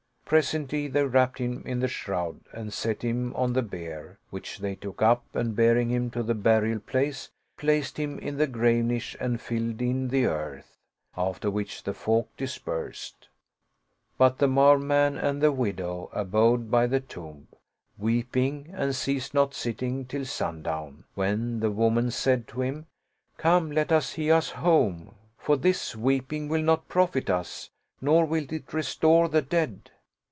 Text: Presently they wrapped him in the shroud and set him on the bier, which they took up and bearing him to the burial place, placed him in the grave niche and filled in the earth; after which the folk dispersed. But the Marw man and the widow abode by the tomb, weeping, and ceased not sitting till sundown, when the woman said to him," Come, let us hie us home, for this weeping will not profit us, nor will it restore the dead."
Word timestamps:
Presently 0.31 0.87
they 0.87 1.03
wrapped 1.03 1.39
him 1.39 1.61
in 1.65 1.81
the 1.81 1.89
shroud 1.89 2.39
and 2.53 2.71
set 2.71 3.01
him 3.01 3.35
on 3.35 3.51
the 3.51 3.61
bier, 3.61 4.17
which 4.29 4.59
they 4.59 4.75
took 4.75 5.01
up 5.01 5.25
and 5.33 5.57
bearing 5.57 5.89
him 5.89 6.09
to 6.11 6.23
the 6.23 6.33
burial 6.33 6.79
place, 6.79 7.29
placed 7.57 7.97
him 7.97 8.17
in 8.17 8.37
the 8.37 8.47
grave 8.47 8.85
niche 8.85 9.17
and 9.19 9.41
filled 9.41 9.81
in 9.81 10.07
the 10.07 10.27
earth; 10.27 10.77
after 11.17 11.51
which 11.51 11.83
the 11.83 11.93
folk 11.93 12.29
dispersed. 12.37 13.27
But 14.17 14.37
the 14.37 14.47
Marw 14.47 14.79
man 14.81 15.17
and 15.17 15.41
the 15.43 15.51
widow 15.51 16.09
abode 16.13 16.71
by 16.71 16.87
the 16.87 17.01
tomb, 17.01 17.49
weeping, 17.97 18.69
and 18.73 18.95
ceased 18.95 19.33
not 19.33 19.53
sitting 19.53 20.05
till 20.05 20.23
sundown, 20.23 21.03
when 21.13 21.59
the 21.59 21.71
woman 21.71 22.09
said 22.09 22.47
to 22.47 22.61
him," 22.61 22.85
Come, 23.37 23.69
let 23.69 23.91
us 23.91 24.15
hie 24.15 24.29
us 24.29 24.51
home, 24.51 25.13
for 25.37 25.57
this 25.57 25.93
weeping 25.93 26.47
will 26.47 26.63
not 26.63 26.87
profit 26.87 27.29
us, 27.29 27.69
nor 27.99 28.23
will 28.23 28.45
it 28.53 28.71
restore 28.71 29.27
the 29.27 29.41
dead." 29.41 29.91